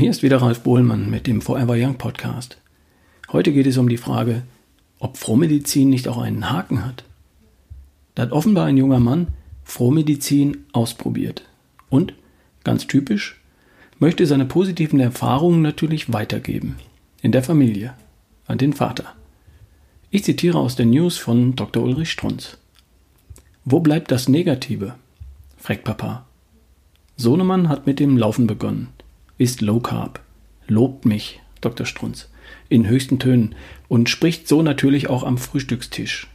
Hier 0.00 0.10
ist 0.10 0.22
wieder 0.22 0.40
Ralf 0.40 0.62
Bohlmann 0.62 1.10
mit 1.10 1.26
dem 1.26 1.42
Forever 1.42 1.74
Young 1.76 1.96
Podcast. 1.96 2.56
Heute 3.32 3.52
geht 3.52 3.66
es 3.66 3.76
um 3.76 3.86
die 3.86 3.98
Frage, 3.98 4.44
ob 4.98 5.18
Frohmedizin 5.18 5.90
nicht 5.90 6.08
auch 6.08 6.16
einen 6.16 6.50
Haken 6.50 6.86
hat. 6.86 7.04
Da 8.14 8.22
hat 8.22 8.32
offenbar 8.32 8.64
ein 8.64 8.78
junger 8.78 8.98
Mann 8.98 9.26
Frohmedizin 9.62 10.64
ausprobiert 10.72 11.44
und, 11.90 12.14
ganz 12.64 12.86
typisch, 12.86 13.42
möchte 13.98 14.24
seine 14.24 14.46
positiven 14.46 15.00
Erfahrungen 15.00 15.60
natürlich 15.60 16.10
weitergeben. 16.10 16.76
In 17.20 17.30
der 17.30 17.42
Familie, 17.42 17.92
an 18.46 18.56
den 18.56 18.72
Vater. 18.72 19.04
Ich 20.10 20.24
zitiere 20.24 20.60
aus 20.60 20.76
der 20.76 20.86
News 20.86 21.18
von 21.18 21.56
Dr. 21.56 21.82
Ulrich 21.82 22.10
Strunz. 22.10 22.56
Wo 23.66 23.80
bleibt 23.80 24.10
das 24.10 24.30
Negative? 24.30 24.94
fragt 25.58 25.84
Papa. 25.84 26.24
Sohnemann 27.18 27.68
hat 27.68 27.86
mit 27.86 28.00
dem 28.00 28.16
Laufen 28.16 28.46
begonnen 28.46 28.88
ist 29.40 29.62
Low 29.62 29.80
Carb. 29.80 30.20
Lobt 30.66 31.06
mich, 31.06 31.40
Dr. 31.62 31.86
Strunz, 31.86 32.28
in 32.68 32.86
höchsten 32.86 33.18
Tönen 33.18 33.54
und 33.88 34.10
spricht 34.10 34.46
so 34.46 34.60
natürlich 34.60 35.08
auch 35.08 35.24
am 35.24 35.38
Frühstückstisch. 35.38 36.28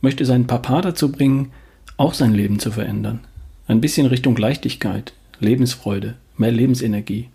Möchte 0.00 0.24
seinen 0.24 0.46
Papa 0.46 0.80
dazu 0.80 1.10
bringen, 1.10 1.50
auch 1.96 2.14
sein 2.14 2.32
Leben 2.32 2.60
zu 2.60 2.70
verändern. 2.70 3.24
Ein 3.66 3.80
bisschen 3.80 4.06
Richtung 4.06 4.36
Leichtigkeit, 4.36 5.12
Lebensfreude, 5.40 6.18
mehr 6.36 6.52
Lebensenergie. 6.52 7.30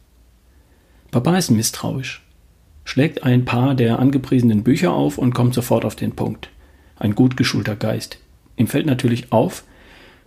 Papa 1.12 1.38
ist 1.38 1.52
misstrauisch, 1.52 2.24
schlägt 2.86 3.24
ein 3.24 3.44
paar 3.44 3.76
der 3.76 4.00
angepriesenen 4.00 4.64
Bücher 4.64 4.94
auf 4.94 5.18
und 5.18 5.34
kommt 5.34 5.54
sofort 5.54 5.84
auf 5.84 5.98
den 5.98 6.14
Punkt. 6.14 6.50
Ein 6.96 7.16
gut 7.16 7.36
geschulter 7.36 7.76
Geist. 7.76 8.18
Ihm 8.56 8.68
fällt 8.68 8.86
natürlich 8.86 9.34
auf, 9.34 9.66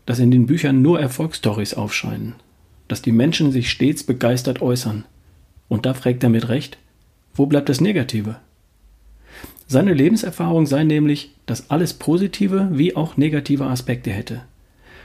dass 0.04 0.18
in 0.18 0.30
den 0.30 0.44
Büchern 0.44 0.82
nur 0.82 1.00
Erfolgsstories 1.00 1.72
aufscheinen 1.72 2.34
dass 2.94 3.02
die 3.02 3.10
Menschen 3.10 3.50
sich 3.50 3.70
stets 3.70 4.04
begeistert 4.04 4.62
äußern. 4.62 5.04
Und 5.66 5.84
da 5.84 5.94
fragt 5.94 6.22
er 6.22 6.28
mit 6.30 6.48
Recht, 6.48 6.78
wo 7.34 7.46
bleibt 7.46 7.68
das 7.68 7.80
Negative? 7.80 8.36
Seine 9.66 9.92
Lebenserfahrung 9.92 10.66
sei 10.66 10.84
nämlich, 10.84 11.32
dass 11.44 11.70
alles 11.70 11.94
positive 11.94 12.68
wie 12.70 12.94
auch 12.94 13.16
negative 13.16 13.64
Aspekte 13.66 14.12
hätte. 14.12 14.42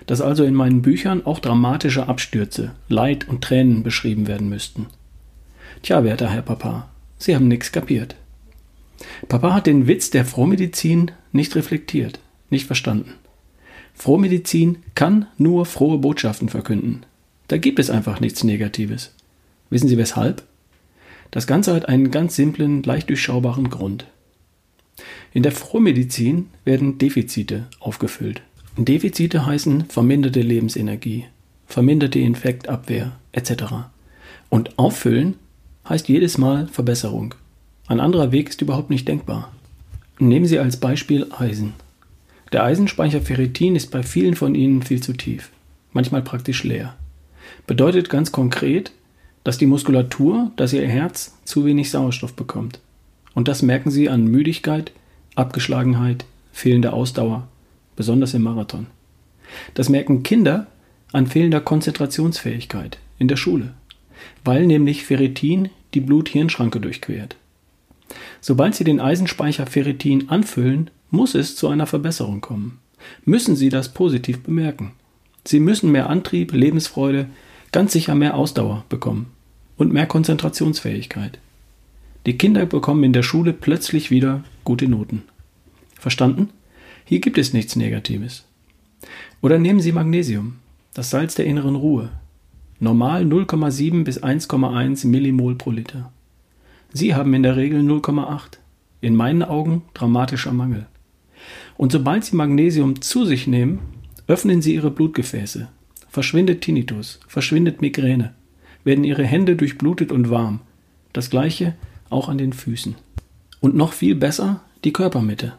Dass 0.06 0.22
also 0.22 0.44
in 0.44 0.54
meinen 0.54 0.84
Büchern 0.84 1.26
auch 1.26 1.40
dramatische 1.40 2.08
Abstürze, 2.08 2.74
Leid 2.90 3.28
und 3.28 3.44
Tränen 3.44 3.82
beschrieben 3.82 4.28
werden 4.28 4.50
müssten. 4.50 4.86
Tja, 5.82 6.04
werter 6.04 6.30
Herr 6.30 6.44
Papa, 6.44 6.90
Sie 7.18 7.34
haben 7.34 7.48
nichts 7.48 7.72
kapiert. 7.72 8.16
Papa 9.30 9.56
hat 9.56 9.66
den 9.66 9.88
Witz 9.88 10.12
der 10.12 10.26
Frohmedizin 10.26 11.10
nicht 11.32 11.56
reflektiert, 11.56 12.20
nicht 12.52 12.68
verstanden. 12.68 13.16
Frohmedizin 13.96 14.78
kann 14.94 15.26
nur 15.40 15.66
frohe 15.66 15.98
Botschaften 15.98 16.50
verkünden. 16.50 17.08
Da 17.50 17.58
gibt 17.58 17.80
es 17.80 17.90
einfach 17.90 18.20
nichts 18.20 18.44
Negatives. 18.44 19.12
Wissen 19.72 19.90
Sie 19.90 19.98
weshalb? 19.98 20.44
Das 21.32 21.48
Ganze 21.48 21.74
hat 21.74 21.90
einen 21.90 22.12
ganz 22.12 22.36
simplen, 22.36 22.84
leicht 22.84 23.10
durchschaubaren 23.10 23.72
Grund. 23.72 24.06
In 25.34 25.42
der 25.42 25.52
Frohmedizin 25.52 26.50
werden 26.64 27.00
Defizite 27.00 27.66
aufgefüllt. 27.80 28.44
Defizite 28.78 29.48
heißen 29.48 29.86
verminderte 29.86 30.42
Lebensenergie, 30.42 31.26
verminderte 31.66 32.20
Infektabwehr 32.20 33.14
etc. 33.32 33.64
Und 34.50 34.78
auffüllen 34.78 35.34
heißt 35.88 36.08
jedes 36.08 36.38
Mal 36.38 36.68
Verbesserung. 36.68 37.34
Ein 37.88 38.00
anderer 38.00 38.32
Weg 38.32 38.50
ist 38.50 38.62
überhaupt 38.62 38.92
nicht 38.92 39.08
denkbar. 39.08 39.52
Nehmen 40.20 40.46
Sie 40.46 40.60
als 40.60 40.78
Beispiel 40.78 41.26
Eisen. 41.32 41.74
Der 42.52 42.64
Eisenspeicher 42.64 43.22
Ferritin 43.22 43.76
ist 43.76 43.90
bei 43.90 44.04
vielen 44.04 44.36
von 44.36 44.54
Ihnen 44.54 44.84
viel 44.84 45.02
zu 45.02 45.14
tief, 45.14 45.50
manchmal 45.94 46.22
praktisch 46.22 46.64
leer 46.64 46.96
bedeutet 47.68 48.10
ganz 48.10 48.32
konkret, 48.32 48.92
dass 49.44 49.58
die 49.58 49.66
Muskulatur, 49.66 50.52
dass 50.56 50.74
ihr 50.74 50.88
Herz 50.88 51.38
zu 51.46 51.66
wenig 51.66 51.92
Sauerstoff 51.92 52.34
bekommt. 52.34 52.80
Und 53.34 53.48
das 53.48 53.62
merken 53.62 53.92
sie 53.92 54.10
an 54.10 54.26
Müdigkeit, 54.26 54.92
Abgeschlagenheit, 55.36 56.26
fehlender 56.52 56.94
Ausdauer, 56.94 57.48
besonders 57.96 58.34
im 58.34 58.44
Marathon. 58.44 58.88
Das 59.74 59.90
merken 59.90 60.24
Kinder 60.24 60.68
an 61.12 61.28
fehlender 61.28 61.62
Konzentrationsfähigkeit 61.62 63.00
in 63.18 63.28
der 63.28 63.38
Schule, 63.38 63.74
weil 64.44 64.66
nämlich 64.66 65.06
Ferritin 65.06 65.70
die 65.94 66.02
Blut-Hirn-Schranke 66.02 66.80
durchquert. 66.80 67.36
Sobald 68.42 68.76
Sie 68.76 68.84
den 68.84 69.00
Eisenspeicher 69.00 69.66
Ferritin 69.66 70.30
anfüllen, 70.30 70.90
muss 71.12 71.36
es 71.36 71.56
zu 71.56 71.68
einer 71.68 71.88
Verbesserung 71.88 72.42
kommen. 72.42 72.80
Müssen 73.26 73.56
Sie 73.56 73.70
das 73.70 73.94
positiv 73.94 74.42
bemerken. 74.44 74.92
Sie 75.46 75.60
müssen 75.60 75.92
mehr 75.92 76.10
Antrieb, 76.10 76.52
Lebensfreude, 76.52 77.28
ganz 77.72 77.94
sicher 77.94 78.16
mehr 78.16 78.36
Ausdauer 78.36 78.86
bekommen 78.90 79.28
und 79.78 79.94
mehr 79.94 80.06
Konzentrationsfähigkeit. 80.06 81.40
Die 82.26 82.38
Kinder 82.38 82.66
bekommen 82.66 83.04
in 83.04 83.14
der 83.14 83.24
Schule 83.24 83.54
plötzlich 83.54 84.12
wieder 84.12 84.44
gute 84.64 84.88
Noten. 84.88 85.24
Verstanden? 85.98 86.50
Hier 87.06 87.22
gibt 87.22 87.38
es 87.38 87.54
nichts 87.54 87.76
Negatives. 87.76 88.46
Oder 89.42 89.58
nehmen 89.58 89.80
Sie 89.80 89.92
Magnesium, 89.92 90.58
das 90.94 91.10
Salz 91.10 91.36
der 91.36 91.46
inneren 91.46 91.76
Ruhe. 91.76 92.10
Normal 92.80 93.24
0,7 93.24 94.04
bis 94.04 94.22
1,1 94.22 95.08
Millimol 95.08 95.56
pro 95.56 95.72
Liter. 95.72 96.12
Sie 96.92 97.16
haben 97.16 97.34
in 97.34 97.44
der 97.44 97.56
Regel 97.56 97.82
0,8. 97.82 98.58
In 99.02 99.16
meinen 99.16 99.44
Augen 99.44 99.84
dramatischer 99.94 100.52
Mangel. 100.52 100.88
Und 101.78 101.92
sobald 101.92 102.26
Sie 102.26 102.36
Magnesium 102.36 103.02
zu 103.02 103.26
sich 103.26 103.48
nehmen, 103.48 103.80
öffnen 104.30 104.62
Sie 104.62 104.76
Ihre 104.76 104.92
Blutgefäße, 104.92 105.68
verschwindet 106.08 106.62
Tinnitus, 106.62 107.20
verschwindet 107.28 107.82
Migräne, 107.82 108.36
werden 108.84 109.04
ihre 109.04 109.26
Hände 109.26 109.56
durchblutet 109.56 110.12
und 110.12 110.30
warm. 110.30 110.62
Das 111.14 111.32
gleiche 111.32 111.76
auch 112.10 112.30
an 112.30 112.38
den 112.38 112.54
Füßen. 112.54 112.96
Und 113.60 113.76
noch 113.76 113.92
viel 113.92 114.16
besser 114.16 114.62
die 114.84 114.94
Körpermitte. 114.94 115.54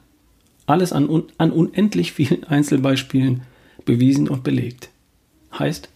Alles 0.67 0.93
an, 0.93 1.09
un 1.09 1.25
an 1.37 1.51
unendlich 1.51 2.13
vielen 2.13 2.45
Einzelbeispielen 2.49 3.43
bewiesen 3.85 4.29
und 4.29 4.45
belegt. 4.45 4.91
Heißt, 5.59 5.89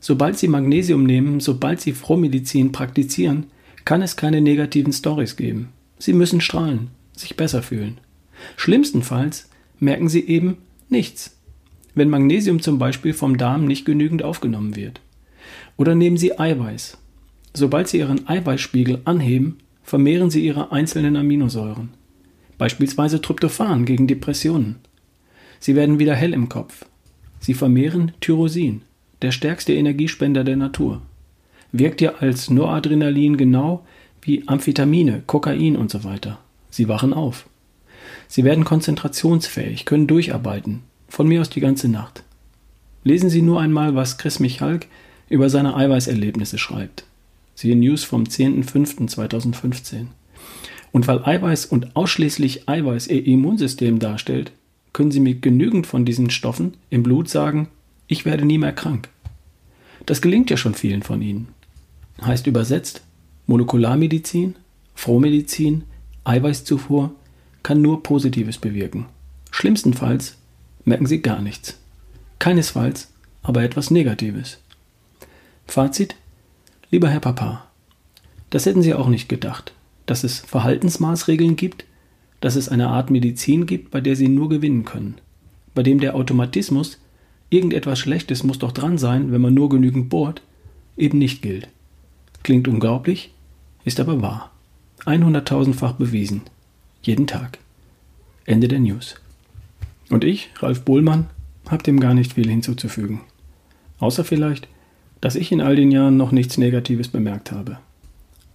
sobald 0.00 0.36
Sie 0.38 0.48
Magnesium 0.48 1.04
nehmen, 1.04 1.38
sobald 1.38 1.80
Sie 1.80 1.92
Frohmedizin 1.92 2.72
praktizieren, 2.72 3.46
kann 3.84 4.02
es 4.02 4.16
keine 4.16 4.40
negativen 4.40 4.92
Stories 4.92 5.36
geben. 5.36 5.68
Sie 6.00 6.12
müssen 6.12 6.40
strahlen, 6.40 6.88
sich 7.12 7.36
besser 7.36 7.62
fühlen. 7.62 7.98
Schlimmstenfalls 8.56 9.48
merken 9.78 10.08
Sie 10.08 10.26
eben 10.26 10.58
nichts 10.88 11.37
wenn 11.98 12.10
Magnesium 12.10 12.60
zum 12.60 12.78
Beispiel 12.78 13.12
vom 13.12 13.36
Darm 13.36 13.66
nicht 13.66 13.84
genügend 13.84 14.22
aufgenommen 14.22 14.76
wird. 14.76 15.00
Oder 15.76 15.94
nehmen 15.94 16.16
Sie 16.16 16.38
Eiweiß. 16.38 16.98
Sobald 17.54 17.88
Sie 17.88 17.98
Ihren 17.98 18.28
Eiweißspiegel 18.28 19.00
anheben, 19.04 19.58
vermehren 19.82 20.30
Sie 20.30 20.44
Ihre 20.44 20.72
einzelnen 20.72 21.16
Aminosäuren. 21.16 21.90
Beispielsweise 22.58 23.20
Tryptophan 23.20 23.84
gegen 23.84 24.06
Depressionen. 24.06 24.76
Sie 25.60 25.74
werden 25.74 25.98
wieder 25.98 26.14
hell 26.14 26.34
im 26.34 26.48
Kopf. 26.48 26.84
Sie 27.40 27.54
vermehren 27.54 28.12
Tyrosin, 28.20 28.82
der 29.22 29.32
stärkste 29.32 29.72
Energiespender 29.74 30.44
der 30.44 30.56
Natur. 30.56 31.02
Wirkt 31.72 32.00
ja 32.00 32.14
als 32.16 32.50
Noradrenalin 32.50 33.36
genau 33.36 33.84
wie 34.22 34.46
Amphetamine, 34.46 35.22
Kokain 35.26 35.76
und 35.76 35.90
so 35.90 36.04
weiter. 36.04 36.38
Sie 36.70 36.88
wachen 36.88 37.12
auf. 37.12 37.48
Sie 38.26 38.44
werden 38.44 38.64
konzentrationsfähig, 38.64 39.84
können 39.84 40.06
durcharbeiten, 40.06 40.82
von 41.08 41.26
mir 41.26 41.40
aus 41.40 41.50
die 41.50 41.60
ganze 41.60 41.88
Nacht. 41.88 42.22
Lesen 43.04 43.30
Sie 43.30 43.42
nur 43.42 43.60
einmal, 43.60 43.94
was 43.94 44.18
Chris 44.18 44.40
Michalk 44.40 44.86
über 45.28 45.50
seine 45.50 45.74
Eiweißerlebnisse 45.76 46.58
schreibt. 46.58 47.04
Siehe 47.54 47.76
News 47.76 48.04
vom 48.04 48.24
10.05.2015. 48.24 50.06
Und 50.92 51.06
weil 51.06 51.24
Eiweiß 51.24 51.66
und 51.66 51.96
ausschließlich 51.96 52.68
Eiweiß 52.68 53.08
Ihr 53.08 53.26
Immunsystem 53.26 53.98
darstellt, 53.98 54.52
können 54.92 55.10
Sie 55.10 55.20
mit 55.20 55.42
genügend 55.42 55.86
von 55.86 56.04
diesen 56.04 56.30
Stoffen 56.30 56.76
im 56.90 57.02
Blut 57.02 57.28
sagen, 57.28 57.68
ich 58.06 58.24
werde 58.24 58.44
nie 58.44 58.58
mehr 58.58 58.72
krank. 58.72 59.08
Das 60.06 60.22
gelingt 60.22 60.50
ja 60.50 60.56
schon 60.56 60.74
vielen 60.74 61.02
von 61.02 61.20
Ihnen. 61.20 61.48
Heißt 62.22 62.46
übersetzt, 62.46 63.02
Molekularmedizin, 63.46 64.54
Frohmedizin, 64.94 65.84
Eiweißzufuhr 66.24 67.12
kann 67.62 67.82
nur 67.82 68.02
Positives 68.02 68.58
bewirken. 68.58 69.06
Schlimmstenfalls 69.50 70.36
merken 70.88 71.06
Sie 71.06 71.22
gar 71.22 71.40
nichts. 71.40 71.78
Keinesfalls 72.38 73.12
aber 73.42 73.62
etwas 73.62 73.90
Negatives. 73.90 74.58
Fazit? 75.66 76.16
Lieber 76.90 77.08
Herr 77.08 77.20
Papa, 77.20 77.66
das 78.50 78.66
hätten 78.66 78.82
Sie 78.82 78.94
auch 78.94 79.08
nicht 79.08 79.28
gedacht, 79.28 79.72
dass 80.06 80.24
es 80.24 80.40
Verhaltensmaßregeln 80.40 81.56
gibt, 81.56 81.84
dass 82.40 82.56
es 82.56 82.68
eine 82.68 82.88
Art 82.88 83.10
Medizin 83.10 83.66
gibt, 83.66 83.90
bei 83.90 84.00
der 84.00 84.16
Sie 84.16 84.28
nur 84.28 84.48
gewinnen 84.48 84.84
können, 84.84 85.16
bei 85.74 85.82
dem 85.82 86.00
der 86.00 86.14
Automatismus, 86.14 86.98
irgendetwas 87.50 87.98
Schlechtes 87.98 88.42
muss 88.42 88.58
doch 88.58 88.72
dran 88.72 88.98
sein, 88.98 89.32
wenn 89.32 89.40
man 89.40 89.54
nur 89.54 89.68
genügend 89.68 90.08
bohrt, 90.08 90.42
eben 90.96 91.18
nicht 91.18 91.42
gilt. 91.42 91.68
Klingt 92.42 92.68
unglaublich, 92.68 93.32
ist 93.84 94.00
aber 94.00 94.22
wahr. 94.22 94.50
100.000-fach 95.04 95.92
bewiesen. 95.92 96.42
Jeden 97.02 97.26
Tag. 97.26 97.58
Ende 98.44 98.68
der 98.68 98.80
News. 98.80 99.16
Und 100.10 100.24
ich, 100.24 100.50
Ralf 100.58 100.84
Bohlmann, 100.84 101.26
habe 101.68 101.82
dem 101.82 102.00
gar 102.00 102.14
nicht 102.14 102.34
viel 102.34 102.48
hinzuzufügen. 102.48 103.20
Außer 103.98 104.24
vielleicht, 104.24 104.68
dass 105.20 105.36
ich 105.36 105.52
in 105.52 105.60
all 105.60 105.76
den 105.76 105.90
Jahren 105.90 106.16
noch 106.16 106.32
nichts 106.32 106.58
Negatives 106.58 107.08
bemerkt 107.08 107.52
habe. 107.52 107.78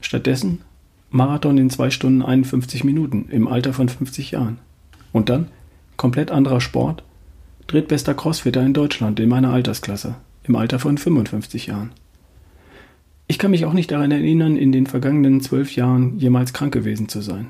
Stattdessen 0.01 0.61
Marathon 1.09 1.57
in 1.57 1.69
2 1.69 1.91
Stunden 1.91 2.23
51 2.23 2.83
Minuten 2.83 3.27
im 3.29 3.47
Alter 3.47 3.73
von 3.73 3.87
50 3.87 4.31
Jahren. 4.31 4.57
Und 5.11 5.29
dann 5.29 5.49
komplett 5.95 6.31
anderer 6.31 6.59
Sport, 6.59 7.03
drittbester 7.67 8.15
Crossfitter 8.15 8.65
in 8.65 8.73
Deutschland 8.73 9.19
in 9.19 9.29
meiner 9.29 9.53
Altersklasse 9.53 10.15
im 10.43 10.55
Alter 10.55 10.79
von 10.79 10.97
55 10.97 11.67
Jahren. 11.67 11.91
Ich 13.27 13.37
kann 13.39 13.51
mich 13.51 13.65
auch 13.65 13.73
nicht 13.73 13.91
daran 13.91 14.11
erinnern, 14.11 14.57
in 14.57 14.71
den 14.71 14.87
vergangenen 14.87 15.39
zwölf 15.39 15.75
Jahren 15.75 16.17
jemals 16.17 16.51
krank 16.51 16.73
gewesen 16.73 17.07
zu 17.07 17.21
sein. 17.21 17.47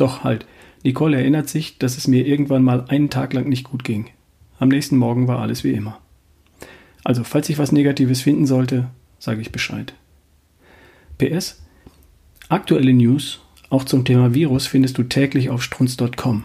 Doch 0.00 0.24
halt, 0.24 0.46
Nicole 0.82 1.18
erinnert 1.18 1.50
sich, 1.50 1.76
dass 1.76 1.98
es 1.98 2.08
mir 2.08 2.26
irgendwann 2.26 2.62
mal 2.62 2.86
einen 2.88 3.10
Tag 3.10 3.34
lang 3.34 3.48
nicht 3.48 3.64
gut 3.64 3.84
ging. 3.84 4.06
Am 4.58 4.70
nächsten 4.70 4.96
Morgen 4.96 5.28
war 5.28 5.40
alles 5.40 5.62
wie 5.62 5.72
immer. 5.72 5.98
Also, 7.04 7.22
falls 7.22 7.50
ich 7.50 7.58
was 7.58 7.70
Negatives 7.70 8.22
finden 8.22 8.46
sollte, 8.46 8.88
sage 9.18 9.42
ich 9.42 9.52
Bescheid. 9.52 9.92
PS. 11.18 11.62
Aktuelle 12.48 12.94
News, 12.94 13.40
auch 13.68 13.84
zum 13.84 14.06
Thema 14.06 14.32
Virus, 14.32 14.66
findest 14.66 14.96
du 14.96 15.02
täglich 15.02 15.50
auf 15.50 15.62
strunz.com. 15.62 16.44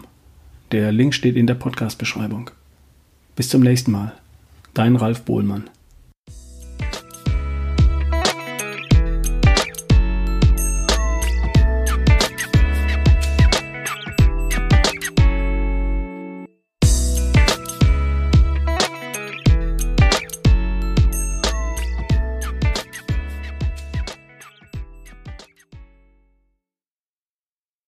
Der 0.72 0.92
Link 0.92 1.14
steht 1.14 1.36
in 1.36 1.46
der 1.46 1.54
Podcast-Beschreibung. 1.54 2.50
Bis 3.36 3.48
zum 3.48 3.62
nächsten 3.62 3.90
Mal. 3.90 4.12
Dein 4.74 4.96
Ralf 4.96 5.22
Bohlmann. 5.22 5.70